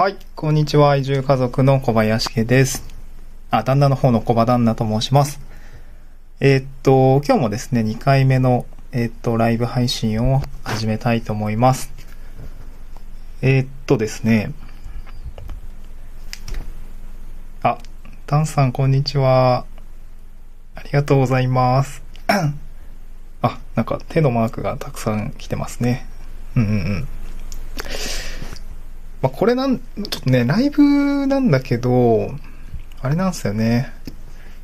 [0.00, 0.96] はい、こんにちは。
[0.96, 2.88] 移住家族の小林家です。
[3.50, 5.42] あ、旦那の方の小場旦那と申します。
[6.40, 11.92] えーっと、今日もですね、2回目の、えーっと、ライブ配信を始めたいと思います。
[13.42, 14.54] えーっとですね、
[17.62, 17.76] あ、
[18.26, 19.66] ダンさん、こんにちは。
[20.76, 22.02] ありがとうございます。
[22.26, 26.06] あ、なんか手のマークがたくさん来てますね。
[26.56, 27.08] うんうんうん。
[29.22, 32.30] まあ、これなん、ちょっとね、ライブなんだけど、
[33.02, 33.92] あれなんですよね。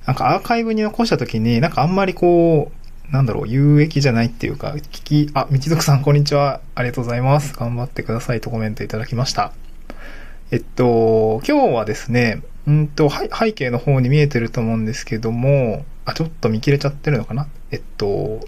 [0.06, 6.60] なんかアーカイブに残した時に、なんかあんまりこう、なんだろう、有益じゃないっていうか、聞き、あ、道族さんこんにちは。
[6.74, 7.54] ありがとうございます。
[7.54, 9.52] 頑張ってくださいとコメントいただきました。
[10.50, 17.46] えっと、今日はですね、うんと、背景の方に見えてると思うんですけども、あ、ちょっと見切れちゃってるのかな？
[17.70, 18.40] えっと、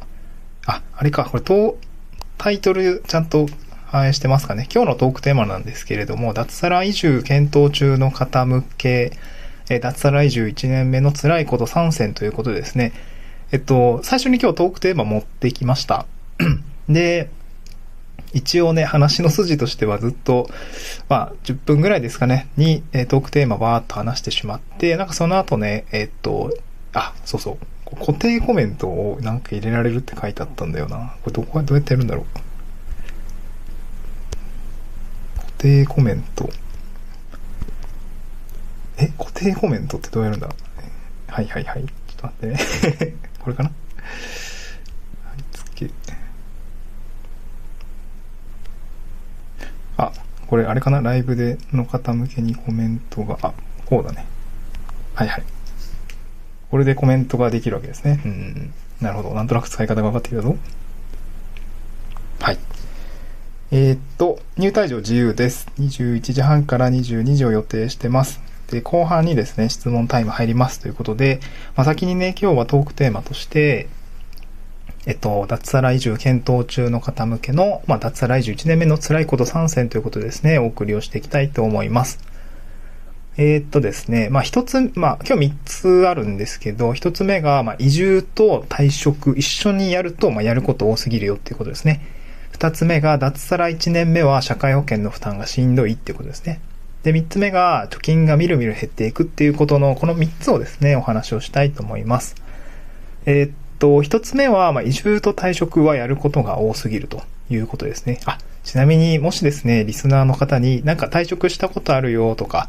[0.65, 1.79] あ、あれか、これ、と、
[2.37, 3.47] タイトルちゃんと
[3.91, 4.69] 反映してますかね。
[4.73, 9.13] 今日のトークテーマなんですけれども、脱サラ移住検討中の方向け、
[9.71, 12.93] え脱サラ移住1年目の辛いこと3選ということですね、
[13.51, 16.07] えっと、最初に今日トークテーマ持ってきました。
[16.89, 17.31] で、
[18.35, 20.51] 一応ね、話の筋としてはずっと、
[21.09, 26.55] まあ、10分ぐらいですかね、に、えトークテーマバーっと話してしまって、なんかその後ね、えっと、
[26.93, 31.15] あ、そうそう、こう固定コメントをなんか入れられるって書いてあったんだよな。
[31.23, 32.27] これどこ、どうやってやるんだろう。
[32.35, 32.43] 固
[35.59, 36.49] 定コメント。
[38.97, 40.49] え、固定コメントってどうやるんだ？
[41.29, 41.85] はいはいはい。
[41.85, 42.47] ちょっと待って
[43.07, 43.15] ね。
[43.39, 43.69] これかな？
[43.69, 43.75] は
[45.35, 45.91] い、つけ。
[49.97, 50.13] あ、
[50.47, 51.01] これあれかな？
[51.01, 53.53] ライブでの方向けにコメントが、あ、
[53.85, 54.27] こうだね。
[55.15, 55.45] はいはい。
[56.71, 58.21] これでコメントができるわけですね。
[58.25, 58.75] うん。
[59.01, 59.35] なるほど。
[59.35, 60.57] なんとなく使い方が分かってきたぞ。
[63.71, 65.69] えーっと、入退場自由です。
[65.79, 68.41] 21時半から22時を予定してます。
[68.71, 71.41] で、後半にですね、質問タイム入りますということで、
[71.77, 73.89] まあ、先にね、今日はトークテーマとして、
[75.05, 82.21] えっと、脱サラ移住検討中の方向けの、まあ、脱サラ移住1年目の辛いこと3選ということでですね、お送りをしていきたいと思います。
[83.37, 92.18] えーっとですね、まあ一つ、まあ今日3つあるんですけど、一つ目が、まあ移住と退職一緒にやると、まあやること多すぎるよっていうことですね。
[92.59, 96.61] 二つ目が、脱サラ1年目は社会保険の負担がしんどいっていうことですね。
[97.05, 102.35] で、三つ目が、貯金がみるみる減っていくっていうことの、この三つをですね、お話をしたいと思います。
[103.27, 108.19] えーっと、一つ目は、まあ、移住と退職はやることが多すぎるということですね。
[108.25, 112.69] あ、ちなみにもしですね、リスナーの方になんか退職したことあるよとか、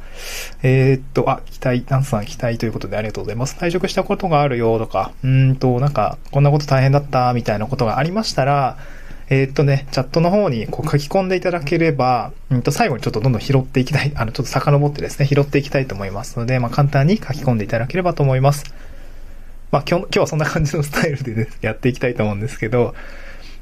[0.61, 3.55] えーっと、あ、期待、ダンスさん期待ということでありがとうございます。
[3.59, 8.77] 退職したことがあるよとか、うんと、なんか、こんなこと大変だったみたいなことがありましたら、
[9.31, 18.65] えーっとね、チャットの方にこう書き込んでいただければ、うんと、最後にちょっとどんどん拾っていきたい、 あの、ちょっと遡ってですね、拾っていきたいと思いますので、まあ、簡単に書き込んでいただければと思います。
[19.71, 22.95] まあ、今日、今日はそんな感じのスタイルで、ね、やっていきたいと思うんですけど、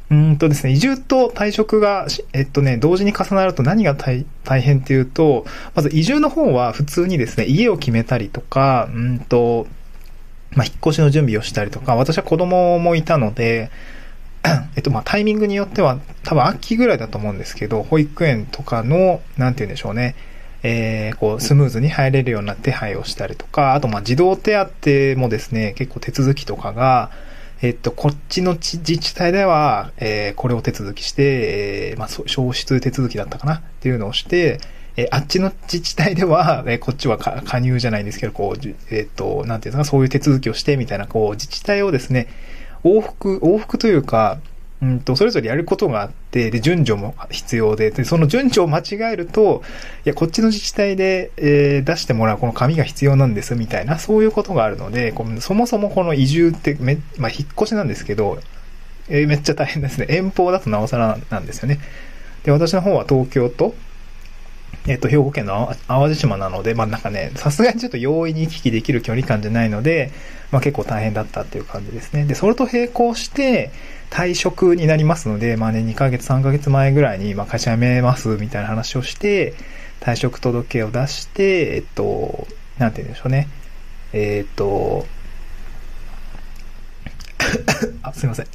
[0.09, 4.25] うんとですね、移住と退職が、えっとね、同時に重なると何が大
[4.61, 5.45] 変っていうと、
[5.75, 9.67] まず移住の方は普通にですね、家を決めたりとか、うんと、
[10.51, 13.69] まあ、引っ越しの準備をしたりとか、私は子供もいたので、
[14.75, 20.15] えっと、ま、タイミングによっては、多分秋ぐらいだと思うんですけど、保育園とかの、なんて言うんでしょうね、
[20.63, 27.11] えー、こう、スムーズに入れるような手配をしたりとか、あと、ま、児童手当もですね、結構手続きとかが、
[27.61, 34.59] えっと、こっちの自治体では、えー、これを手続きして、えー、まあ、消失手続きだったかなっていうのをして、
[34.95, 42.27] えーあっちの自治体では、えーこっちは加入じゃないんですけど、こう、じえっと、なんていうんですか、そういう手続きをして、みたいな、こう、自治体をですね、
[42.87, 44.39] 往復、往復というか、
[44.81, 49.63] うんと、それぞれやることがあって、で、順序も必要で、で、その順序を間違えると、
[50.05, 58.39] いや、こっちの自治体で、えー出してもらうこの紙が必要なんです、みたいな、そういうことがあるので、このそもそもこの移住ってめ、まあ、引っ越しなんですけど、
[59.09, 60.06] えーめっちゃ大変ですね。
[60.09, 61.79] 遠方だとなおさらなんですよね。
[62.44, 63.73] で、私の方は東京と、
[64.88, 70.12] えっと、兵庫県の淡路島なので、まあなんかね、さすがにちょっと容易に行き来できる距離感じゃないので、
[70.51, 72.25] まあ結構大変だったっていう感じですね。
[72.25, 73.72] で、それと並行して、
[74.10, 79.54] 退職になりますので、まあね、2ヶ月、3ヶ月前ぐらいに、まあ会社辞めますみたいな話をして、
[80.00, 82.48] 退職届を出して、えっと、
[82.78, 83.50] なんて言うんでしょうね。
[84.13, 85.06] えっと、
[88.01, 88.48] あ、すいません。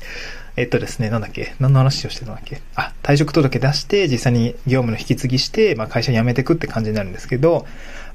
[0.56, 1.54] えっとですね、なんだっけ？
[1.60, 2.62] 何の話をしてたんだっけ？
[2.74, 7.66] あ、退職届出して、実際に業務の引き継ぎして、まあ会社辞めていくって感じになるんですけど、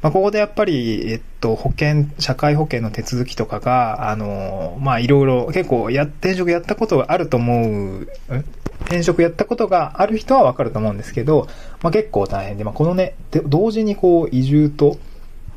[0.01, 8.07] まあここでやっぱり、えっと、保険、社会保険の手続きとかが、あの、まあいろいろ、結構や、転職やったことがあると思う、
[8.85, 11.47] 転職やったことがある人はわかると思うんですけど、
[11.81, 14.97] まあ、結構大変で、まあ、このね、同時にこう移住と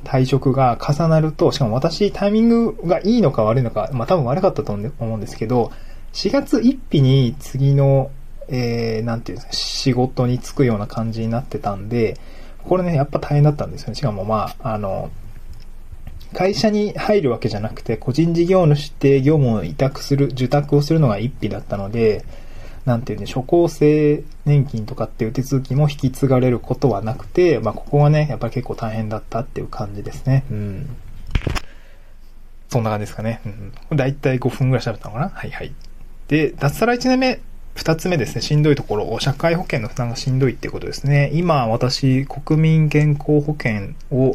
[0.04, 5.70] 退職が重なると、しかも私タイミングがいいのか悪いのか、まあ、多分悪かったと思うんですけど、
[6.12, 8.10] 4月1日に次の、
[8.50, 12.18] えー、なんていうんですか、仕事に就くような感じになってたんで、
[12.64, 13.94] これね、やっぱ大変だったんですよね。
[13.94, 15.10] しかもまあ、あの、
[16.34, 22.24] 会社に入るわけじゃなくて、個人事業主って業務を委託する、受託をするのが一匹だったので、
[22.84, 30.44] なんていうんで、初行性年金とかっていう手続きも引き継がれることはなくて、まあ、ここはね、やっぱり結構大変だったっていう感じですね。
[30.50, 30.96] うん。
[32.68, 33.40] そんな感じですかね。
[33.90, 33.96] うん。
[33.96, 35.72] だいたい5分ぐらい喋ったのかなはいはい。
[36.28, 37.40] で、脱サラ1年目、
[37.76, 41.30] 2つ目ですね、しんどいところ、社会保険の負担がしんどいっていうことですね。
[41.32, 44.34] 今、私、国民健康保険を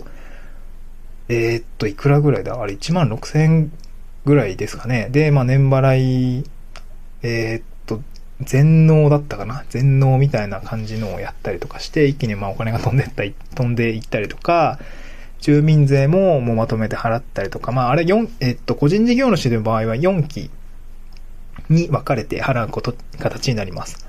[1.28, 2.62] えー、っと、いくらぐらいだ？
[2.62, 3.72] あれ、1万6千
[4.26, 5.10] ぐらいですかね。
[5.12, 5.98] で、まあ、年払
[6.40, 6.46] い、
[7.24, 8.00] えー、っと、
[8.42, 9.66] 全納だったかな？
[9.70, 13.24] 全納みたいな感じのをやったりとかして、一気にまあお金が飛んでった、
[13.56, 14.78] 飛んでいったりとか、
[15.40, 20.52] 住民税ももうまとめて払ったりとか、まああれ4、えっと、個人事業主の場合は4期
[21.70, 24.06] に分かれて払うこと、形になります。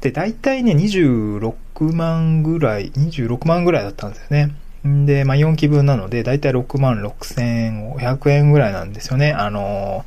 [0.00, 4.54] で、大体ね、26万ぐらい、26万ぐらいだったんですよね。
[4.86, 9.32] んで、まあ、4期分なので、だいたい6万6500円ぐらいなんですよね。
[9.32, 10.04] あの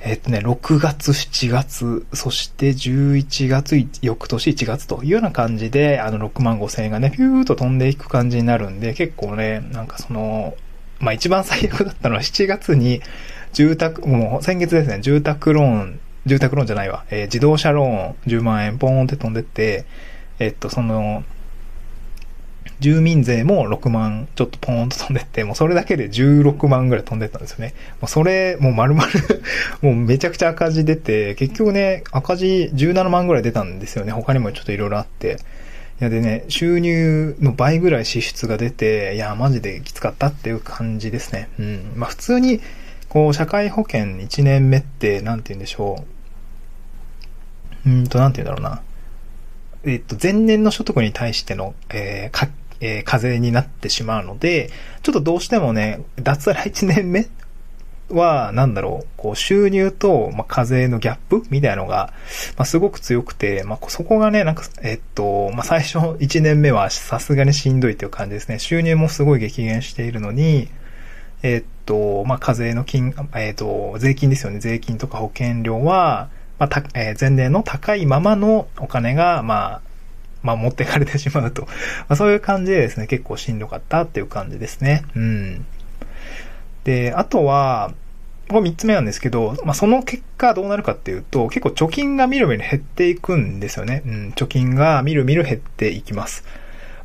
[0.00, 10.54] えっとね、6月、7月、そして11月、翌年1月というような感じで、あの6万5千円がね、ピューと飛んでいく感じになるんで、結構ね、なんかその、
[10.98, 13.00] まあ一番最悪だったのは7月に
[13.52, 19.86] 住宅、もう先月ですね、住宅ローン、住宅ローンじゃないわ、えー、自動車ローン10万円ポーンって飛んでって、
[20.38, 21.24] えっと、その、
[22.80, 27.74] 住民税も6万ちょっとポーンと飛んでって、もうそれだけで16万ぐらい飛んでったんですよね。
[28.00, 29.06] もうそれ、もう丸々
[29.80, 34.12] もうめちゃくちゃ赤字出て、結局ね、赤字17万ぐらい出たんですよね。
[34.12, 35.38] 他にもちょっといろいろあって。
[35.98, 41.48] いやでね、収入の倍ぐらい支出が出て、いや、マジできつかったっていう感じですね。
[41.58, 41.92] うん。
[41.96, 42.60] まあ普通に、
[43.08, 46.04] こう、社会保険1年目って、なんて言うんでしょ
[47.86, 47.90] う。
[47.90, 48.82] うんと、なんて言うんだろうな。
[49.90, 52.48] えっと、前年の所得に対しての、えー、
[52.80, 54.70] えー、風になってしまうので、
[55.02, 57.26] ちょっとどうしてもね、脱サラ1年目
[58.10, 62.12] は、なんだろう、こう、収入と、まあ、課税のギャップみたいなのが、
[62.56, 68.58] まあ、すごく強くて、まあ、そこがね、なんか、えっと、まあ、最初 1年目はさすがにしんどいという感じですね。
[68.58, 70.68] 収入もすごい激減しているのに、
[71.42, 74.60] えっと、まあ、課税の金、えっと、税金ですよね。
[74.60, 76.28] 税金とか保険料は、
[76.58, 79.80] まあ、た、えー、前年の高いままのお金が、まあ、
[80.42, 81.62] まあ、持ってかれてしまうと。
[81.62, 81.68] ま
[82.10, 85.02] あ、そういう感じでですね、結構しんどかったっていう感じですね。
[85.16, 85.66] うん。
[86.86, 87.92] で、あとは、
[88.48, 94.02] これ三つ目なんですけど、まあ、その結果どうなるかっていうと、結構貯金がみるみる減っていくんですよね。
[94.06, 96.44] うん、貯金がみるみる減っていきます。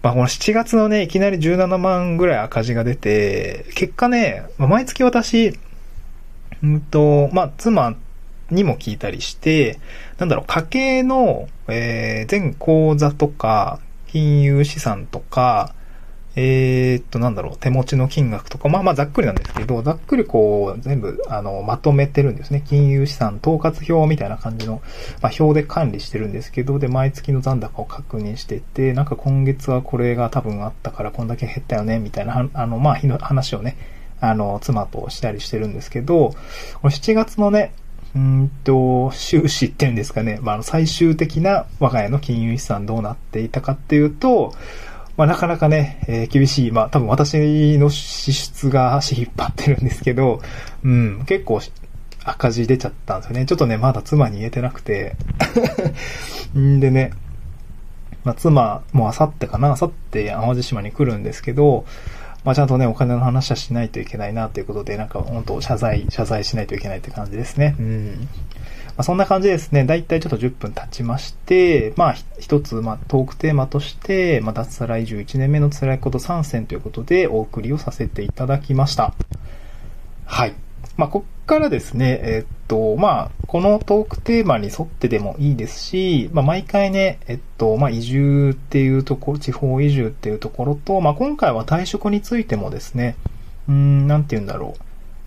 [0.04, 5.58] まあ、この7月のね、いきなり17万ぐらい赤字が出て、結果ね、まあ、毎月私、
[6.62, 7.96] うんと、まあ、妻
[8.52, 9.80] にも聞いたりして、
[10.20, 15.74] なんだろう、家計の、えー、全口座とか、金融資産とか、
[16.36, 22.64] えー、っと、なんだろう、手持ちの金額とか、まあまあざっくりなんですけど、ざっくりこう、全部、あの、まとめてるんですね。
[22.66, 24.82] 金融資産統括表みたいな感じの、
[25.22, 33.76] まあ表で管理してるんですけど、で、毎月の残高を確認してて、なんか今月はこれが多分あったからこんだけ減ったよね、みたいな、あの、まあ、話をね、
[34.22, 36.34] あの、妻としたりしてるんですけど、
[36.82, 37.74] これ7月のね、
[38.16, 40.40] うんと、収支っていうんですかね。
[40.42, 44.54] まあ、最終的な我が家の金融資産どうなっていたかっていうと、
[45.18, 46.72] まあ、なかなかね、えー、厳しい。
[46.72, 50.42] まあ、多分私の支出が足引っ張ってるんですけど、
[50.84, 51.62] うん、結構
[52.24, 53.46] 赤字出ちゃったんですよね。
[53.46, 55.16] ちょっとね、まだ妻に言えてなくて。
[56.56, 57.12] ん でね、
[58.24, 61.86] まあ、妻、もうあさってかな、あさって淡路島に来るんですけど、
[62.44, 67.76] まあ、ちゃんとね、お金の話はしないといけないなということで、なんか本当謝罪、謝罪しないといけないって感じですね。
[67.80, 68.28] うん。
[68.98, 69.86] まあ、そんな感じですね。
[69.86, 79.14] だいたいちょっと10分経ちまして、まあ、一つ、まあ、トークテーマとして、まあ、脱サラ移住1年目の辛いこと3選ということでお送りをさせていただきました。
[80.26, 80.54] はい。
[80.98, 93.16] まあ、こっからですね、えっと、まあ、このトークテーマに沿ってでもいいですし、まあ、毎回ね、えっと、まあ、移住っていうところ、地方移住っていうところと、まあ、今回は退職についてもですね、
[93.68, 94.80] うん、なんて言うんだろう。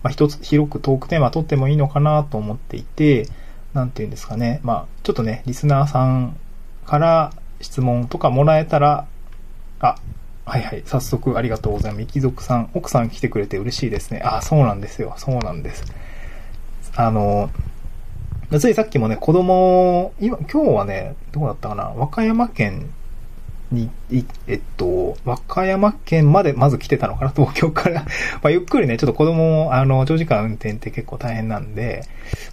[0.03, 3.27] まあ、一つ広くトークテーマ取ってもいいのかなと思っていて、
[3.75, 4.61] なんて言うんですかね。
[4.63, 6.37] まあ、ちょっとね、リスナーさん
[6.85, 9.05] から質問とかもらえたら、
[9.81, 9.97] あ、
[10.45, 10.83] はいはい。
[10.85, 11.99] 早速ありがとうございます。
[11.99, 14.21] ミキ族さん、奥さん来てくれて嬉しいですね。
[14.23, 15.13] あ、そうなんですよ。
[15.17, 15.83] そうなんです。
[16.95, 17.49] あの、
[18.59, 22.93] ついさっきもね、子供、今、今日はね、どこだったかな和歌山県
[23.71, 23.89] に、
[24.47, 28.05] えっと、和歌山県までまず来てたのかな東京から。
[28.43, 32.03] まあ、ゆっくりね、ちょっと子供もあの、長時間運転って結構大変なんで、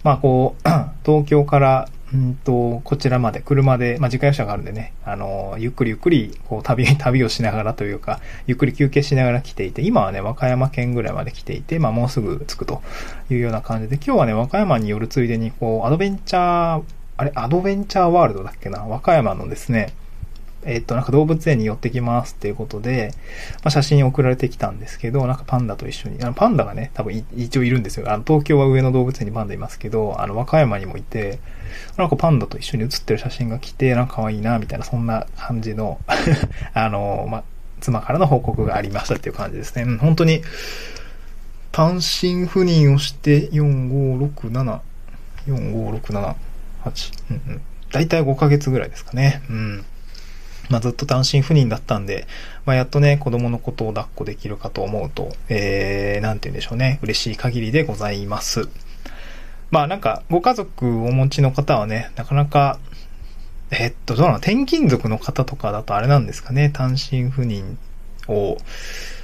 [0.03, 0.69] まあ、こう、
[1.05, 12.83] 東京からうんと、こちらまで、車で、まあ、自家用車があるんでね、あの、ゆっくりゆっくり、こう、旅、 旅をしながらというか、ゆっくり休憩しながら来ていて、今はね、和歌山県ぐらいまで来ていて、まあ、もうすぐ着くと
[13.31, 16.83] いうような感じで、今日はね、和歌山に寄るついでに、こう、アドベンチャー、
[17.17, 19.93] あれ、アドベンチャーワールドだっけな和歌山のですね、
[20.65, 23.11] えっと、なんか動物園に寄ってきますっていうことで、
[23.63, 28.11] まあ、写真送られてきたんですけど、なんかパンダと一緒に、あのパンダがね、多分一応いるんですよ。
[28.11, 31.39] あの、東京は上野動物園にパンダいますけど、あの、和歌山にもいて、
[31.97, 35.99] なんかパンダと一緒に写ってる写真が来て、なんか可愛いな、みたいな、そんな感じの
[36.73, 37.43] あの、まあ、
[37.81, 39.83] 妻からの報告がありましたっていう感じですね。
[39.83, 40.41] うん、本当に、
[41.71, 44.79] 単身赴任をして、4、5、6、7、
[45.47, 46.35] 4、5、6、7、
[46.85, 47.61] 8、うんうん。
[47.91, 49.41] だいたい5ヶ月ぐらいですかね。
[49.49, 49.85] うん。
[50.69, 52.25] まあ、ずっと単身赴任だったんで、
[52.65, 56.99] まあ、やっとね、子供のことを抱っこできるかと思うと、えー、なんて言うんでしょうね。
[57.01, 58.69] 嬉しい限りでございます。
[59.71, 62.79] まあ、なんか、ご家族をお持ちの方はね、なかなか、
[63.71, 64.37] えっと、どうなの？
[64.37, 66.69] 転勤族の方とかだとあれなんですかね。
[66.69, 67.79] 単身赴任
[68.27, 68.57] を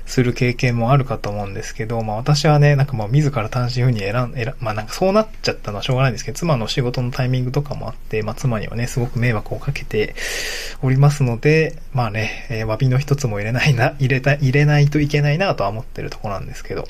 [0.09, 10.15] する経験もあるかと思うんですけど、まあ私はね、なんかまあ自ら単身赴任選ん、選まあなんかそうなっちゃったのはしょうがないんですけど、妻の仕事のタイミングとかもあって、まあ妻にはね、すごく迷惑をかけて
[10.81, 16.87] おりますので、まあね、えー、詫びの一つも入れないな、 入れた、入れないといけないなとは思ってるとこなんですけど。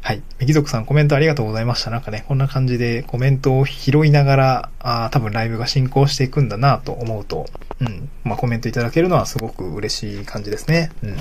[0.00, 0.22] はい。
[0.40, 1.90] ミキ族さんコメントありがとうございました。
[1.90, 7.46] なんかね、こんな感じでコメントを拾いながら、あ多分ライブが進行していくんだなと思うと、
[7.80, 8.08] うん。
[8.24, 10.90] まあコメントいただけるのはすごく嬉しい感じですね。
[11.04, 11.16] うん。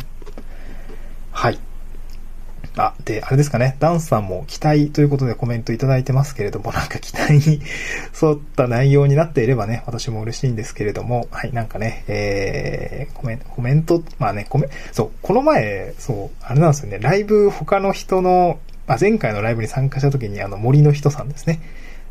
[1.38, 1.60] はい。
[2.78, 7.62] あ、で、あれですかね、ダンスさんも期待ということでコメントいただいてますけれども、なんか期待に
[8.20, 21.62] 沿った内容になっていればね、私も嬉しいんですけれども、はい、なんかね、えー、コメント、コメント、まあね、コメ、そう、この前、そう、あれなんですよね、ライブ他の人の、あ、前回のライブに参加した時に、あの、森の人さんですね。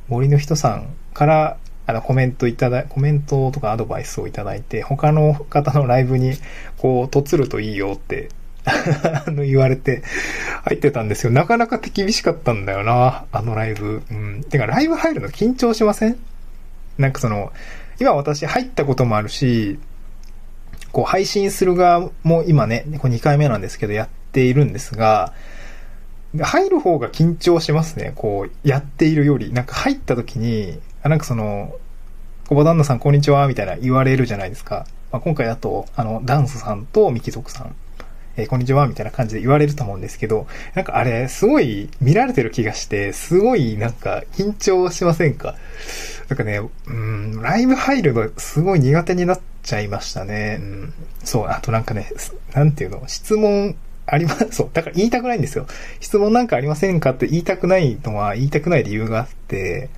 [0.07, 1.57] 森の人さんから、
[1.87, 6.35] あの、コメントいただ、コメントとかアドバイスをいただいて、他の方のライブに、
[6.79, 8.29] こう、とつるといいよって
[8.67, 10.03] あの、言われて
[10.65, 11.33] 入ってたんですよ。
[11.33, 14.03] なかなか手厳しかったんだよな、あのライブ。
[14.11, 14.45] うん。
[14.45, 16.19] てか、ライブ入るの緊張しません？
[16.99, 17.53] なんかその、
[18.01, 19.79] 今私入ったこともあるし、
[20.93, 25.33] こう配信する側も今ね、これ2回目なんですけどやっているんですが、
[26.41, 28.13] 入る方が緊張しますね。
[28.17, 29.53] こう、やっているより。
[29.53, 31.77] なんか入った時に、あなんかその、
[32.49, 34.87] 小場旦那さんこんにちは、みたいな言われるじゃないですか。
[35.13, 37.75] まあ、今回だと、あの、ダンスさんとミキ族さん
[38.39, 45.55] えー、こんにちは、みたいな感じで言われると思うんですけど、なんかあれ、すごい見られてる気がして、すごいなんか緊張しませんか？
[46.29, 50.59] なんかね、うん、ライブ入るのすごい苦手になっちゃいましたね。
[50.61, 50.93] うん、
[51.25, 52.11] そう、あとなんかね、
[52.53, 53.75] なんていうの、質問
[54.05, 55.67] あります、 そう、だから言いたくないんですよ。
[56.01, 57.13] 質問なんかありませんか？
[57.13, 59.89] って言いたくないのは言いたくない理由があって、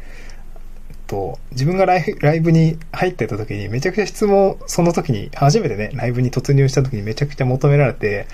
[1.09, 8.29] と、自分がライライブに入ってた時にめちゃくちゃ質問、その時に、初めてね、ライブに突入した時にめちゃくちゃ求められて、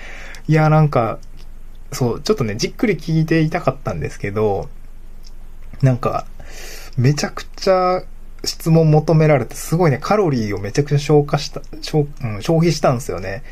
[0.47, 1.17] いや、なんか、
[1.91, 4.69] そう、ちょっとね、じっくり聞いていたかったんですけど、
[5.81, 6.27] なんか、
[6.97, 8.03] めちゃくちゃ
[8.43, 13.43] 質問求められて、すごいね、カロリーをめちゃくちゃ消化した、消,、うん、消費したんですよね。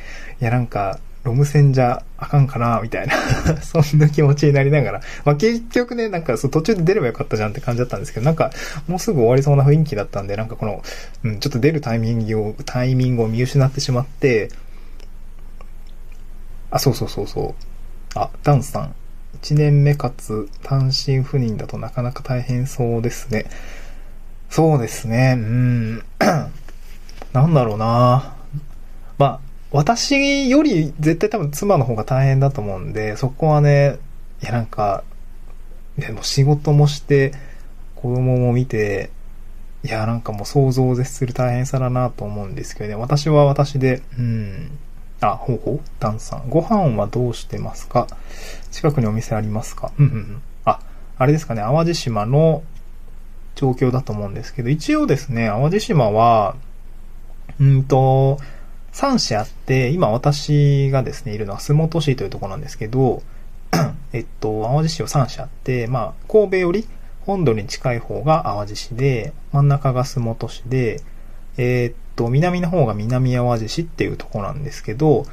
[0.41, 3.15] いや、なんか、ロム線じゃあかんかな、みたいな
[3.63, 5.01] そんな気持ちになりながら。
[5.23, 8.51] まあ、結局ね、なんかそう途中で出ればよかったじゃんって感じだったんですけど、なんか
[8.87, 10.83] もうすぐ終わりそうな雰囲気だったんで、なんかこの、
[11.23, 14.49] うん、ちょっと出るタイミングを、タイミングを見失ってしまって、
[16.71, 17.55] あ、そうそうそうそ
[18.15, 18.19] う。
[18.19, 18.95] あ、ダンさん。
[19.41, 23.45] 1年目かつ単身赴任だとなかなか大変そうですね。
[24.49, 25.35] そうですね。
[25.37, 26.03] うん。
[27.33, 28.35] なんだろうな。
[29.17, 29.39] まあ、
[29.73, 33.97] 私より絶対多分妻の方が大変だと思うんで、そこはね、
[34.41, 35.03] いやなんか、
[35.97, 37.33] でも仕事もして、
[37.95, 39.09] 子供も見て、
[39.83, 44.77] いやなんかもう想像を絶する大変さだなと思うんですけどね、私は私で、うん、
[45.21, 45.79] あ、ほうほう。
[45.99, 46.49] ダンさん。
[46.49, 48.07] ご飯はどうしてますか？
[48.71, 49.91] 近くにお店ありますか？
[49.97, 50.41] うんうんうん。
[50.65, 50.81] あ、
[51.17, 52.61] あれですかね、淡路島の
[53.55, 56.55] 状況だと思うんですけど、一応ですね、淡路島は、
[57.59, 58.37] うんと、
[58.93, 63.23] 3市あって、今私がですね、いるのは洲本市というところなんですけど、
[64.13, 66.87] えっと、淡路市は3市あって、まあ、神戸より
[67.21, 71.01] 本土に近い方が淡路市で、真ん中が洲本市で、
[71.57, 75.25] えー、っと、南の方が南淡路市っていうところなんですけど、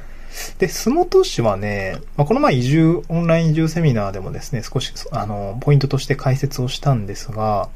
[0.57, 7.69] で、洲本市はね、まあ、この前移住、オンライン移住セミナーでもですね、少し、あの、ポイントとして解説をしたんですが、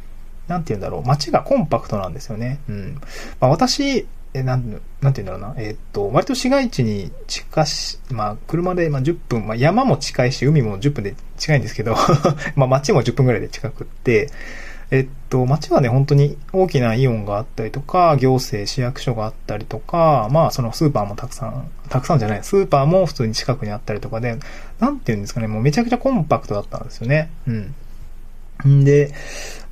[0.48, 2.60] なんて言うんだろう、街がコンパクトなんですよね。
[2.70, 3.01] うん。
[3.39, 4.08] まあ、私、
[4.39, 5.62] え、なん、なんて言うんだろうな。
[5.62, 11.96] えー、っと、割と市街地に近し、まあ、車で、まあ、10分、まあ、山も近いし、海も10分で近いんですけど
[12.56, 14.30] まあ、街も10分ぐらいで近くって、
[14.92, 24.38] えっと、街はね、本当に大きなイオンがあったりとか、行政、市役所があったりとか、まあ、そのスーパーもたくさん、たくさんじゃない、スーパーも普通に近くにあったりとかで、
[24.80, 27.32] なんて言うんですかね、もうめちゃくちゃコンパクトだったんですよね。
[27.48, 27.75] うん。
[28.68, 29.13] んで、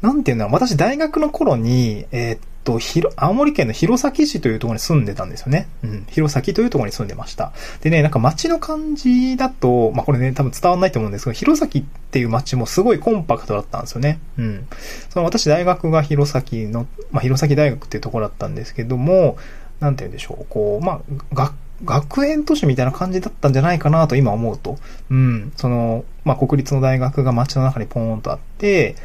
[0.02, 5.68] なんていうんだろう、私大学の頃に、えー、っと、ひろ、青森県の弘前市というところに住んでたんですよね。
[5.84, 6.06] うん。
[6.10, 7.52] 弘前というところに住んでました。
[7.82, 14.20] でね、なんか街の感じだと、まあ、これね、多分伝わんないと思うんですけど、弘前っていう街もすごいコンパクトだったんですよね。
[14.38, 14.68] うん。
[15.10, 19.38] その私大学が弘前の、まあ、弘前大学っていうところだったんですけども、
[19.80, 21.00] なんて言うんでしょう、こう、まあ、
[21.34, 21.54] 学
[21.84, 24.78] 学園都市みたいな感じだったんじゃないかなと今思うと。
[25.10, 25.52] うん。
[25.58, 28.96] その、まあ、国立の大学が街の中にポーンとあって、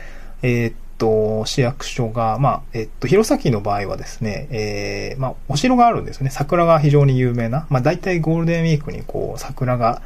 [0.43, 6.31] えー、っと、市役所が、まあ、えっと、弘前の場合はですね、えー、まあ、お城があるんですよね。
[6.31, 7.67] 桜が非常に有名な。
[7.71, 10.03] まあ、大体ゴールデンウィークにこう、桜が、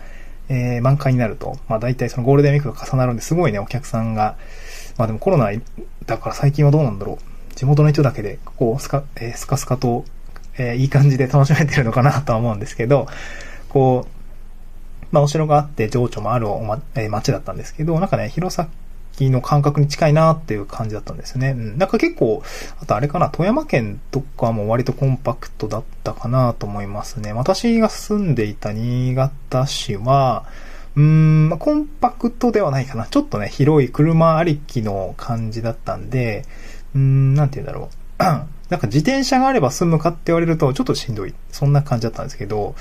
[0.48, 4.36] えー、満開になると、まあ、大体そのゴールデンウィークと重なるんで、すごいね、お客さんが、
[4.98, 5.50] まあ、でもコロナ
[6.06, 7.54] だから最近はどうなんだろう。
[7.54, 10.04] 地元の人だけで、こう、スカ、えー、スカスカと、
[10.58, 13.06] えー、いい感じで楽しめてるのかなとは思うんですけど、
[13.68, 18.68] こう、まあ、お城があって、情緒もあるおま、えー、街だったんですけど、なんかね、弘前
[19.20, 21.50] の感覚に近いなっていう感じだったんですね。
[21.50, 21.78] うん。
[21.78, 22.42] なんか結構、
[22.80, 27.32] あとあれかな、富山県とかも割とコンパクトだったかなと思いますね。
[27.32, 30.44] 私が住んでいた新潟市は、
[30.96, 33.06] うーん、まあ、コンパクトではないかな。
[33.06, 36.44] ちょっとね、広い車ありきの感じだったんで、
[36.94, 38.22] うーん、なんて言うんだろう。
[38.72, 41.34] なんか自転車があれば済むかって言われるとちょっとしんどい。
[41.50, 42.74] そんな感じだったんですけど、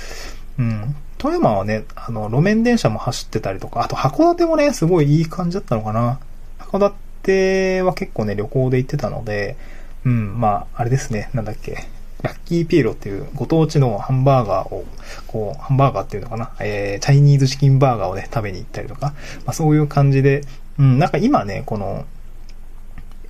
[0.57, 0.95] うん。
[1.21, 6.19] 富山はね、あの、路面電車も走ってたりとか、あと函館もね、すごいいい感じだったのかな。
[6.57, 9.55] 函館は結構ね、旅行で行ってたので、
[10.03, 11.85] うん、まあ、あれですね、なんだっけ、
[12.23, 14.83] ラッキーピエロっていうご当地のハンバーガーを、
[15.27, 19.13] こう、ハンバーガーっていうのかな、えー、チャイニーズチキンバーガーをね、食べに行ったりとか、
[19.45, 20.41] まあそういう感じで、
[20.79, 22.05] うん、なんか今ね、この、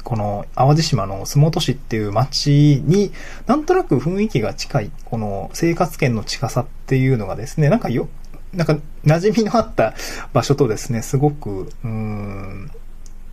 [0.03, 3.11] この淡路島の洲本市っていう街に、
[3.45, 8.09] なんとなく雰囲気が近い、この生活圏の近さっていうのがですね、なんかよ、
[8.53, 9.93] なんか馴染みのあった
[10.33, 12.69] 場所とですね、すごく、うん、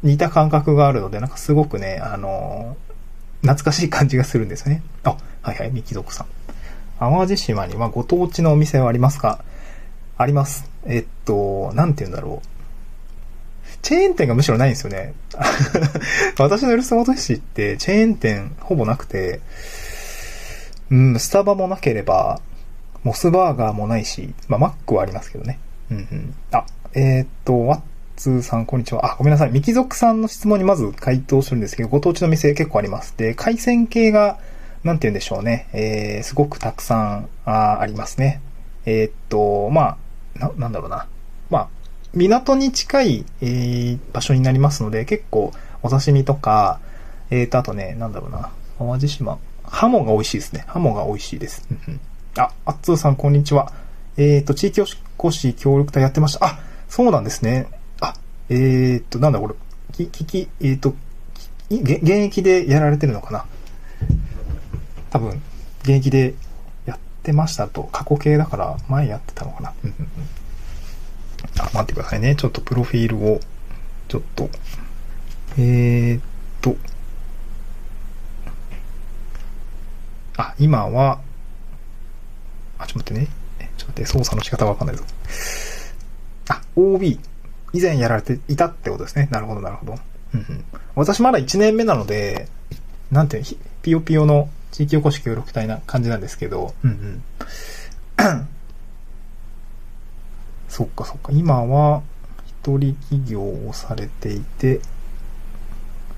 [0.03, 2.77] 似た感覚があるので、なんかすごくね、あの
[3.41, 4.83] 懐かしい感じがするんですよね。
[5.05, 6.27] あ、はいはい、ミキ族さん。
[6.99, 9.45] 淡路島にはご当地のお店はありますか？
[10.17, 10.69] あります。
[10.85, 12.49] えっと、なんて言うんだろう。
[13.83, 15.15] チェーン店がむしろないんですよね。
[16.39, 19.41] 私のいるスマート市ってチェーン店ほぼなくて、
[20.91, 22.41] うん、スタバもなければ、
[23.05, 25.59] モスバーガーもないし、まあ、マックはありますけどね。
[25.91, 26.35] うんうん。
[26.53, 26.65] あ、
[26.95, 27.81] えー、っと、ワッ
[28.17, 29.13] ツーさん、こんにちは。
[29.13, 29.51] あ、ごめんなさい。
[29.51, 33.15] ミキ族さんの質問にまず回答するんですけど、ご当地の店結構あります。
[33.17, 34.39] で、海鮮系が、
[34.85, 35.69] なんて言うんでしょうね。
[35.73, 38.41] えー、すごくたくさんあありますね。
[38.87, 39.97] えー、っと、ま
[40.37, 41.07] あ、な、なんだろうな。
[42.19, 45.53] 港に近い、えー、場所になりますので、結構
[45.83, 46.81] お刺身とか、
[47.31, 48.51] えーと、あとね、なんだろうな。
[48.79, 49.39] 淡路島。
[49.63, 50.65] ハモが美味しいですね。
[50.67, 51.67] ハモが美味しいです。
[52.37, 53.73] あ、あっつーさん、こんにちは。
[54.17, 56.47] えーと、地域おこし協力隊やってました。
[56.47, 57.69] あ、そうなんですね。
[58.01, 58.15] あ、
[58.49, 59.55] えーと、なんだこれ。
[59.93, 60.95] き、き、き、えーと、
[61.71, 63.45] 現役でやられてるのかな
[65.11, 65.41] 多分、
[65.83, 66.35] 現役で
[66.87, 69.73] やってましたと、過去形だから前やってたのかな。
[71.59, 72.35] あ、待ってくださいね。
[72.37, 73.41] ちょっとプロフィールを、
[74.09, 74.49] ちょっと、
[75.57, 76.23] えー、っ
[76.61, 76.77] と、
[80.37, 81.21] あ、今は、
[82.79, 83.27] あ、ちょっと待ってね。
[83.77, 85.05] ちょっと待って、操作の仕方がわかんないぞ。
[86.49, 87.19] あ、OB。
[87.73, 89.29] 以前やられていたってことですね。
[89.31, 89.99] なるほど、なるほど。
[90.35, 92.49] うんうん、私まだ1年目なので、
[93.11, 93.49] なんていうの、
[93.83, 98.49] ピヨピヨの地域おこし協力隊な感じなんですけど、うんうん。
[100.79, 101.33] そっかそっか。
[101.33, 102.03] 今は、
[102.47, 104.81] 一人起業をされていて、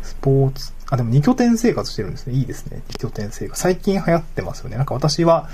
[0.02, 2.34] スポーツ、あ、でも二拠点生活してるんですね。
[2.34, 2.82] いいですね。
[2.88, 3.58] 二拠点生活。
[3.58, 4.76] 最近流行ってますよね。
[4.76, 5.48] なんか私は、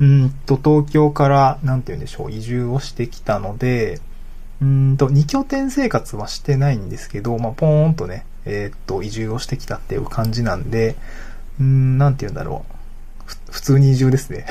[0.00, 4.02] うんと、東京から、なんて言うんでしょう、移住をしてきたので、
[4.60, 10.96] うんと、二拠点生活はしてないんですけど、まあ、ポーンとね、えー、っと、移住をしてきたっていう感じなんで、
[11.58, 12.74] うん、なんて言うんだろう。
[13.52, 14.46] 普通に移住ですね。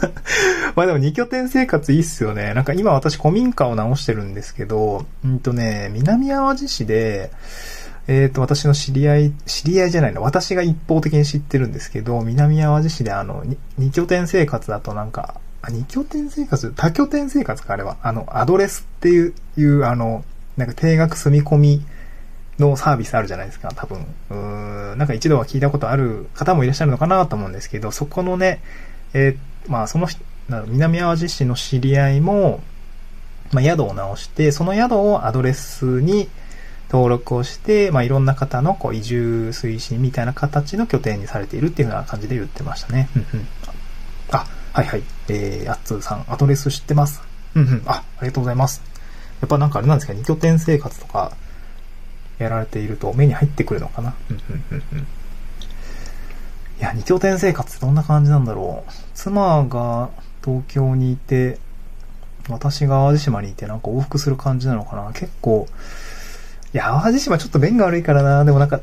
[0.76, 2.52] まあでも二拠点生活いいっすよね。
[2.52, 7.30] なんか今私古民家を直してるんですけど、うんとね、南淡路市で、
[8.08, 13.42] えっ、ー、と、私の知り合い、知り合いじゃないの、私が一方的に知ってるんですけど、南淡路市であの、
[13.78, 16.72] 二拠点生活だとなんか、あ、二拠点生活？
[16.76, 17.96] 多拠点生活か、あれは。
[18.02, 20.24] あの、アドレスっていう、いう、あの、
[20.58, 21.86] なんか定額住み込み
[22.58, 24.06] のサービスあるじゃないですか、多分。
[24.30, 28.62] うーん、なんか一度は聞いたことある方もいらっしゃるのかなと思うんですけど、そこのね、
[29.12, 30.08] えー、まあその、
[30.66, 32.62] 南淡路市の知り合いも、
[33.52, 36.28] まあ宿を直して、その宿をアドレスに
[36.90, 43.08] 登録をして、まあいろんな方のこう移住推進みたいな形の拠点にされているっていうような感じで言ってましたね。
[43.16, 43.46] うんうん。
[44.30, 45.02] あ、はいはい。
[45.28, 47.20] えー、アッツーさん、アドレス知ってます？
[47.54, 47.82] うんうん。
[47.86, 48.82] あ、ありがとうございます。
[49.40, 51.32] やっぱなんかあれなんですか、2拠点生活とか、
[52.38, 54.14] やられていると目に入ってくるのかな。
[56.78, 58.92] いや、二拠点生活ってどんな感じなんだろう。
[59.14, 60.10] 妻が
[60.44, 61.58] 東京にいて、
[62.48, 65.10] 私が淡路島にいてなんか往復する感じなのかな。
[65.12, 65.66] 結構、
[66.74, 68.44] いや、淡路島ちょっと便が悪いからな。
[68.44, 68.80] でもなんか、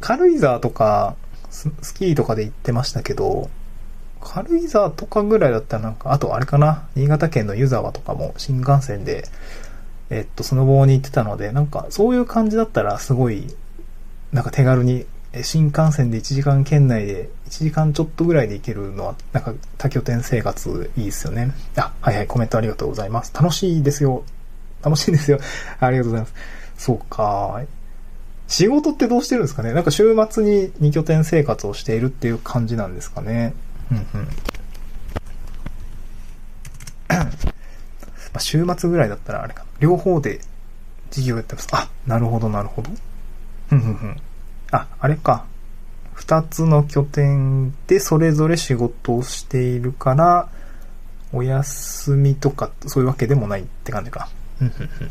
[0.00, 1.16] 軽井沢とか、
[1.50, 3.50] スキーとかで行ってましたけど、
[4.20, 9.24] 軽井沢とかぐらいだったらなんか、あとあれかな、新潟県の湯沢とかも新幹線で
[10.12, 13.46] えっと、スノボーに行ってたので、なんかそういう感じだったらすごい、
[14.32, 15.06] なんか手軽に、
[15.42, 21.52] 新幹線で1時間圏内で、1時間ちょっとぐらいで行けるのは、なんか多拠点生活いいですよね。
[21.76, 23.32] あ、はいはい、コメントありがとうございます。
[23.34, 24.24] 楽しいですよ。
[24.82, 25.38] 楽しいですよ。
[25.80, 26.34] ありがとうございます。
[26.76, 27.62] そうか。
[28.48, 29.72] 仕事ってどうしてるんですかね？
[29.72, 33.54] なんか週末に2拠点生活をしているっていう感じなんですかね？
[33.90, 34.28] うんうん。
[38.32, 39.66] まあ、週末ぐらいだったらあれかな。
[39.80, 40.40] 両方で
[41.10, 41.68] 授業やってます。
[41.72, 42.90] あ、なるほど、なるほど。
[43.68, 44.16] ふんふんふん。
[44.70, 45.44] あ、あれか。
[46.14, 50.48] 二つの拠点でそれぞれ仕事をしているから、
[51.32, 54.28] お休みとかそういうわけでもないって感じか。
[54.58, 55.10] ふんふんふん。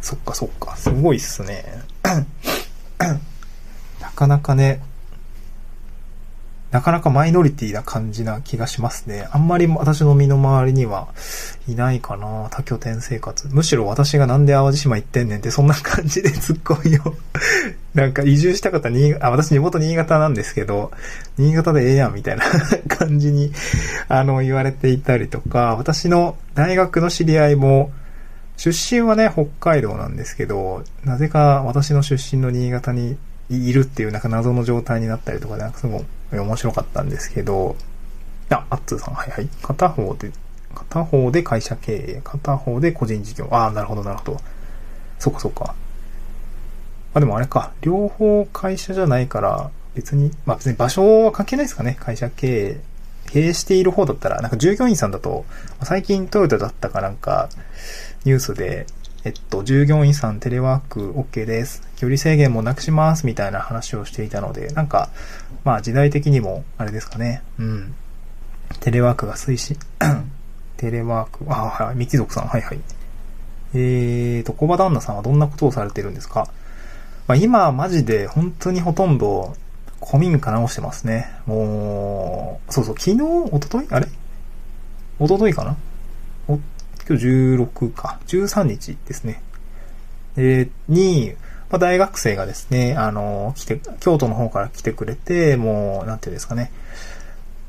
[0.00, 0.76] そっかそっか。
[0.76, 1.64] すごいっすね。
[4.00, 4.82] なかなかね、
[6.72, 9.28] なかなかマイノリティな感じな気がしますね。
[9.30, 11.08] あんまり私の身の回りには
[11.68, 12.48] いないかな。
[12.50, 13.46] 多拠点生活。
[13.48, 17.14] むしろ私がなんで淡路島行ってんねんってそんな感じで突っ込みを
[17.92, 20.92] なんか移住した方に、あ、私地元新潟なんですけど、
[21.36, 22.44] 新潟でええやんみたいな
[22.88, 23.52] 感じに、
[24.08, 27.92] あの、言われていたりとか、私の大学の知り合いも、
[28.56, 33.18] 出身はね、北海道なんですけど、なぜか私の出身の新潟に
[33.50, 36.04] いるっていうなんか謎の状態になったりとかで、なんかすごい
[36.40, 37.76] 面白かったんですけど、
[38.50, 39.48] あ、アッツーさん、はいはい。
[39.62, 40.30] 片方で、
[40.74, 43.48] 片方で会社経営、片方で個人事業。
[43.50, 44.40] ああ、なるほど、なるほど。
[45.18, 45.64] そっかそっか。
[45.64, 45.74] ま
[47.14, 47.72] あ、でもあれか。
[47.82, 51.96] 両方会社じゃないから、別に、まあ別に場所は関係ないですかね。
[52.00, 52.80] 会社経営。
[53.30, 55.44] 経営している方だったら、なんか従業員さんだと、
[55.82, 57.48] 最近トヨタだったかなんか、
[58.24, 58.86] ニュースで、
[59.24, 61.82] えっと、従業員さんテレワーク OK です。
[61.96, 65.10] 距離制限もなくしますみたいな話をしていたので、なんか、
[65.64, 67.42] まあ時代的にも、あれですかね。
[67.58, 67.94] うん。
[68.80, 69.76] テレワークが推進。
[70.76, 72.80] テレワーク、あ、はい、三木族さん、はいはい。
[73.74, 76.48] えーと、小場旦那さんはどんなことをされてるんですか？
[77.28, 79.56] まあ今、マジで本当にほとんど
[80.04, 81.30] 古民家直してますね。
[81.46, 83.86] もう、そうそう、昨日、おととい？
[83.90, 84.08] あれ？
[85.20, 85.76] おとといかな？
[86.48, 86.58] お、
[87.08, 89.42] 今日16か、13日ですね。
[90.36, 91.34] えー、に、
[91.72, 96.70] まあ、大学生がですね、あの、来て、京都の方から来てくれて、もう、なんていうんですかね、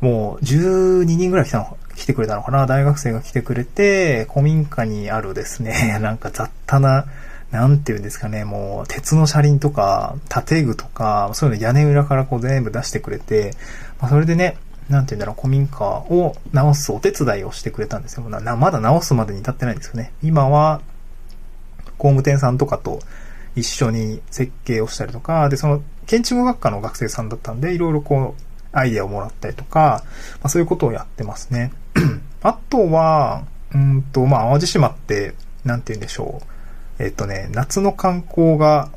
[0.01, 7.05] もう12人ぐらい来たの、来てくれたのかな大学生が来てくれて、古民家にあるですね、 なんか雑多な、
[7.51, 13.53] なんていうんですかね、もう、鉄の車輪とか、建具とか、そういうの屋根裏からこう全部出してくれて、
[14.01, 14.57] まあ、それでね、
[14.89, 18.23] なんて言うんだろう、古民家を直すお手伝いをしてくれたんですよ。
[18.23, 20.11] まだ直すまでに至ってないんですよね。
[20.21, 20.81] 今は、
[21.97, 22.99] 工務店さんとかと
[23.55, 30.03] 一緒に設計をしたりとか、で、その建築学科の学生さんだったんで、いろいろこう、アイデアをもらったりとか、
[30.35, 31.71] まあ、そういうことをやってますね。
[32.41, 36.41] あとは、うんと、まあ、淡路島って、なんて言うんでしょ
[36.99, 37.03] う。
[37.03, 38.89] えっとね、夏の観光が、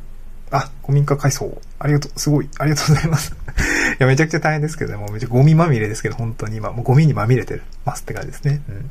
[0.51, 1.61] あ、古民家改装。
[1.79, 3.35] ありがとう、すごい、ありがとうございます。
[3.95, 8.62] いや、めちゃくちゃ大変ですけど、もうめちゃゴミまみれですけど、本当に今、もうゴミにまみれてますって感じですね。
[8.69, 8.90] うん。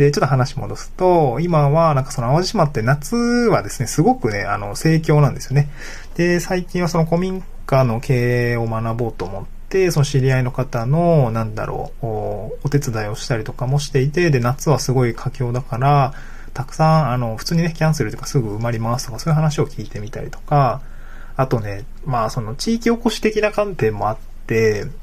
[0.00, 5.68] で、ちょっと話戻すと、今はなんかその淡路島って夏はですね、すごくね、あの、盛況なんですよね。
[6.16, 16.14] で、最近はその古民家の経営を学ぼうと思って、その知り合いの方の、なんだろう、お手伝いをしたりとかもしていて、で、夏はすごい佳境だから、
[16.54, 20.80] たくさん、あの、普通にね、キャンセルとかすぐ埋まりますとか、そういう話を聞いてみたりとか、
[21.36, 24.18] あとね、まあ、その地域おこし的な観点もあっ、、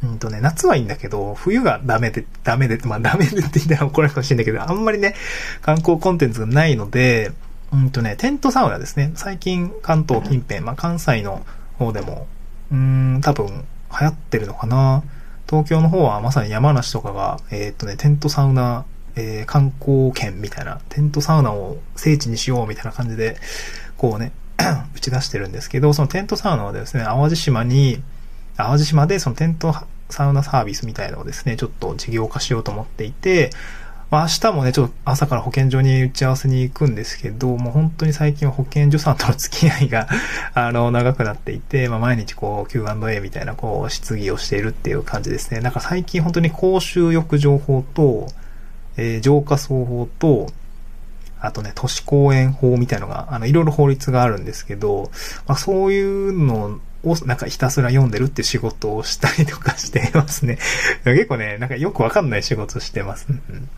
[0.03, 5.15] うんとね、夏はいいんだけど、冬がダメで、ダメで、まあダメでって言ったら怒られるかもしれないけど、あんまりね、
[5.61, 7.31] 観光コンテンツがないので、
[7.71, 9.11] うんとね、テントサウナですね。
[9.15, 11.45] 最近関東近辺、まあ関西の
[11.77, 12.27] 方でも、
[12.71, 15.03] うん、多分流行ってるのかな。
[15.49, 23.37] 東京の方はまさに山梨とかが、えー、っとね、テントサウナ、えー、観光圏みたいな、テントサウナを聖地にしようみたいな感じで、
[23.97, 24.31] こうね、
[24.95, 28.03] 打ち出してるんですけど、そのテントサウナはですね、淡路島に、
[28.57, 29.73] 淡路島でそのテント
[30.09, 33.51] サウナサービスみたいなのをですね、ちょっと事業化しようと思っていて、
[34.09, 40.07] まあ、明日もね、ちょっと朝から保健所に打ち合わせに行くんですけど、もう本当に最近は保健所さんとの付き合いが
[40.55, 45.59] あの、長くなっていて、まあ、毎日こう、Q&A みたいな、こう、質疑をしているっていう感じですね。
[45.59, 48.27] なんか最近本当に公衆浴場法と、
[48.95, 50.47] えー、浄化層法と、
[51.39, 55.11] あとね、都市公園法みたいのが、あの、いろいろ法律があるんですけど、
[55.47, 60.57] まあ、そういうのを、なんかひたすら読んでるって仕事をしたりとかしてますね。
[61.05, 63.27] 結構ね、なんかよくわかんない仕事してます。
[63.29, 63.69] うん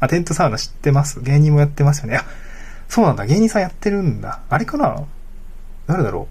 [0.00, 1.20] あ、テントサウナ知ってます？
[1.22, 2.16] 芸人もやってますよね。
[2.16, 2.24] あ、
[2.88, 3.24] そうなんだ。
[3.26, 4.40] 芸人さんやってるんだ。
[4.50, 5.02] あれかな？
[5.86, 6.28] 誰だろ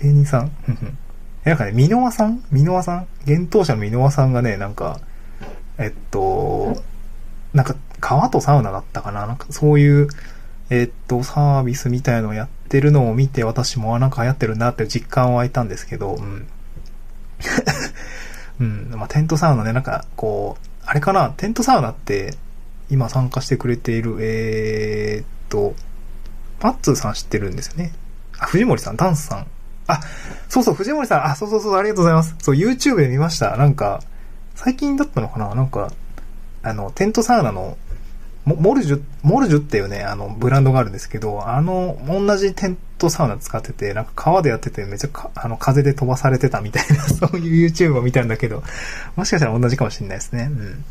[0.00, 0.02] う？
[0.02, 0.50] 芸人さん？
[1.44, 2.42] なんかね、ミノワさん？
[2.50, 3.06] ミノワさん？
[3.26, 5.00] 幻冬者のミノワさんがね、なんか、
[5.76, 6.80] えっと、
[7.52, 9.26] なんか、川とサウナだったかな？
[9.26, 10.08] なんか、そういう、
[10.70, 16.46] えっと、サービスみたいのをやってるのを見て、私も、あ、なんか流行ってるなって実感湧いたんですけど、うん。
[18.60, 21.30] うん、まあ、テントサウナね、なんか、こう、あれかな？
[21.30, 22.34] テントサウナって、
[22.90, 25.74] 今参加してくれている、えー、っと、
[26.60, 27.92] パッツーさん知ってるんですよね？
[28.38, 29.46] あ、藤森さん、ダンスさん。
[29.86, 30.00] あ、
[30.48, 32.34] そうそう、藤森さん、あ、そうそうそう、ありがとうございます。
[32.38, 33.56] そう、YouTube で見ました。
[33.56, 34.00] なんか、
[34.54, 35.54] 最近だったのかな？
[35.54, 35.90] なんか、
[36.62, 37.76] あの、テントサウナの、
[38.44, 48.62] モルジュ、モルジュっていうね、あの、ブランドがあるんですけど、あの、同じテントサウナ使ってて、なんか川でやっててめっちゃかあの、風で飛ばされてたみたいな、 そういう YouTube を見たんだけど、
[49.16, 50.50] もしかしたら同じかもしれないですね。
[50.50, 50.84] うん。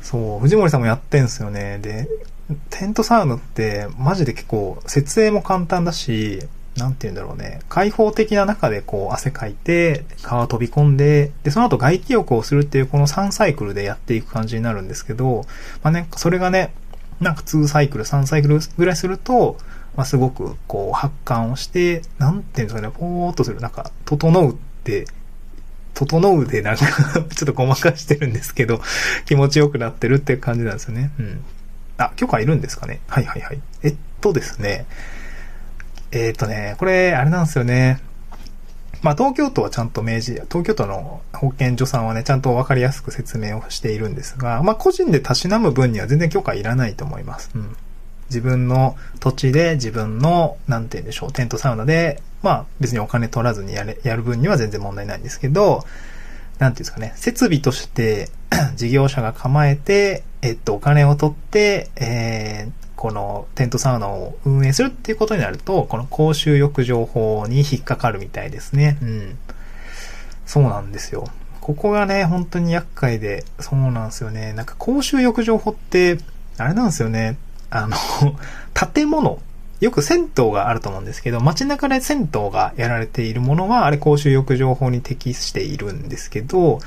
[0.00, 1.78] そう、藤森さんもやってんすよね。
[1.82, 2.08] で、
[2.70, 6.42] テントサウナってマジで結構設営も簡単だし、
[6.76, 7.60] なんて言うんだろうね。
[7.68, 15.44] 開放的な中でこう汗かいて、川飛び込んで、で、その後外気浴をするっていうこの3サイクルでやっていく感じになるんですけど、
[15.82, 16.72] まあね、それがね、
[17.20, 19.58] なんか2サイクル、3サイクルぐらいすると、
[19.96, 25.06] まあ、すごくこう発汗をして、なんていうんですかね、ぽーっとする、なんか、整うって
[25.94, 28.80] 整うでなんか ちょっとごまかしてるんですけど、
[29.26, 31.10] 気持ちよくなってるっていう感じなんですよね。
[31.18, 31.44] うん。
[31.98, 33.00] あ、許可いるんですかね？
[33.08, 33.60] はいはいはい。
[33.82, 34.86] えっとですね。
[36.12, 38.00] えー、っとね、これ、あれなんですよね。
[39.02, 47.50] まあ、東京都はちゃんと明示、東京都の保健所さんはね、ちゃんとわかりやすく説明をしているんですが、まあ、個人でたしなむ分には全然許可いらないと思います。
[47.54, 47.76] うん。
[48.30, 55.84] 自分の土地で自分の、なんて言うんでしょう、テントサウナでまあ別にお金取らずにやれ、やる分には全然問題ないんですけど、
[56.58, 58.28] なんていうんですかね、設備として
[58.76, 68.96] 事業者が構えて、えっと、お金を取って、えー、このテントサウナを運営するっていうことになると、この公衆浴場法に引っかかるみたいですね。
[69.02, 69.38] うん。
[70.46, 71.26] そうなんですよ。
[71.60, 74.52] ここがね、本当に厄介で、そうなんですよね。
[74.52, 76.18] なんか公衆浴場法って、
[76.58, 77.38] あれなんですよね。
[77.70, 77.96] あの
[78.94, 79.40] 建物
[79.80, 86.78] よく銭湯があると思うんですけど、街中で銭湯がやられているものは、あれ公衆浴場法に適しているんですけど、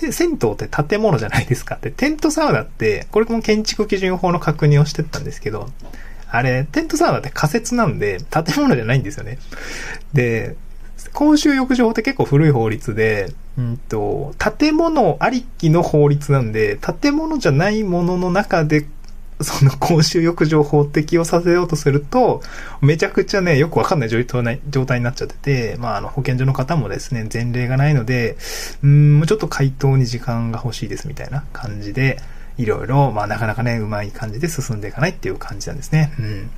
[0.00, 5.68] で、銭湯って建物じゃないですかって、テントサウナって、これも建築基準法の確認をしてったんですけど、
[6.30, 9.38] あれ、テントサウナって仮設なんで、建物じゃないんですよね。
[10.12, 10.56] で、
[11.12, 18.86] 公衆浴場って結構古い法律で、うんと、建物ありきの法律なんで、建物じゃないものの中で
[19.40, 22.42] その公衆浴場法適用させようとすると、
[22.80, 28.36] めちゃくちゃね、よくわかんない状態になっちゃってて、まあ、あの、保健所の方もですね、前例がないので、
[28.82, 32.18] うん、もうちょっと回答に時間が欲しいですみたいな感じで、
[32.56, 36.12] いろいろ、まあ、なかなかね、うまい感じで進んでいかないっていう感じなんですね。
[36.18, 36.50] うん。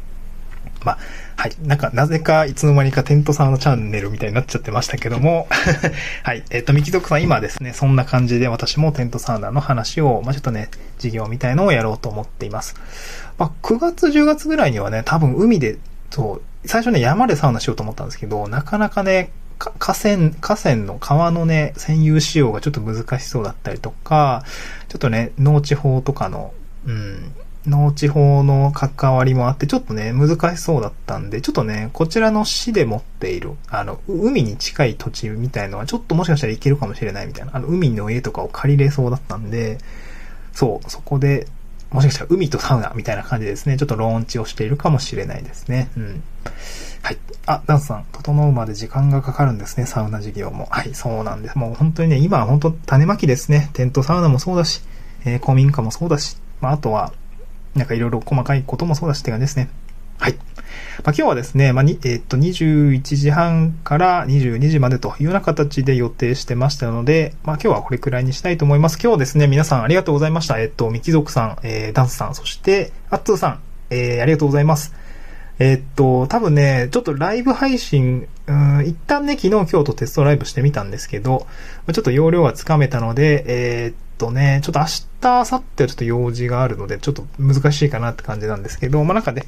[0.85, 0.99] まあ、
[1.37, 1.57] はい。
[1.63, 5.47] なんか、なぜか、いつの間にかテントサウナチャンネルみたいになっちゃってましたけども、
[6.23, 6.45] はい。
[6.51, 12.75] えっ、ー、と、ミキ族さん、今ですね、そんな感じで私もテントサウナの話を、まあ、ちょっとね、事業みたいのをやろうと思っています。
[13.39, 15.79] まあ、9月、10月ぐらいにはね、多分海で、
[16.11, 24.45] そう、最初ね、山でサウナしようと思ったんですけど、なかなかね、河川、河川の川のね、占有使用がちょっと難しそうだったりとか、
[24.89, 26.55] ちょっとね、農地法とかの、
[26.87, 27.33] うん、
[27.67, 39.79] 農地法の関わりもあって、ちょっとね、難しそうだったんで、ちょっとね、こちらの市で持っている、あの、海に近い土地みたいのは、ちょっともしかしたらいけるかもしれないみたいな、あの、海の家とかを借りれそうだったんで、
[40.53, 41.47] そう、そこで、
[41.91, 45.91] もしかしたら海とサウナみたいな感じですね、ちょっとローンチをしているかもしれないですね。
[45.97, 46.23] うん。
[47.03, 47.19] はい。
[47.47, 50.69] あ、ダンスさん、整うまで時間がかかるんですね、サウナ事業も。
[50.71, 51.59] はい、そうなんです。
[51.59, 53.71] もう本当にね、今は本当種まきですね。
[53.75, 54.83] テントサウナもそうだし、
[55.25, 57.13] えー、古民家もそうだし、まあ、あとは、
[57.75, 59.71] なんかいろいろ細かいこともそうだしって感じですね。
[60.19, 60.35] はい。
[60.35, 60.45] まあ、
[61.07, 68.99] 今日はですね、まあ、に、えー、っと、21時半から22時までというような形で予定してましたので、まあ、今日はこれくらいにしたいと思います。
[69.03, 70.61] 今日ですね、皆さんありがとうございました。
[70.61, 74.95] えー、っと、ミキ族さん、えー、ダンスさん、そして、アッツーさん、えー、ありがとうございます。
[75.59, 81.47] えーっと、多分ね、ちょっとライブ配信、うん、一旦ね、昨日、今日とテストライブしてみたんですけど、
[81.93, 89.45] ちょっと容量がつかめたので、えーっとね、ちょっと明日、明後日はちょっと用事があるので、ちょっと難しいかなって感じなんですけど、まあ、なんかね、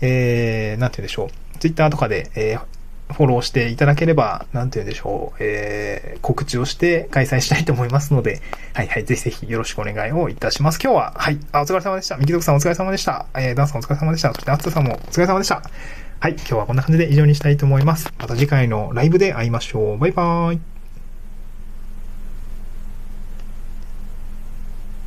[0.00, 1.58] えー、なんて言うんでしょう。
[1.58, 2.74] ツイッターとかで、えー
[3.12, 8.40] フォローしていただければ、なんて言うんでしょう、えー、告知をして開催したいと思いますので、
[8.72, 10.80] はいはい、ぜひぜひよろしくお願いをいたします。
[10.82, 12.16] 今日は、はい、あ、お疲れ様でした。
[12.16, 13.26] ミキドクさんお疲れ様でした。
[13.34, 14.32] えー、ダンさんお疲れ様でした。
[14.32, 15.62] そして、アツさんもお疲れ様でした。
[16.20, 18.10] はい、今日はこんな感じで以上にしたいと思います。
[18.18, 19.98] また次回のライブで会いましょう。
[19.98, 20.73] バイバーイ。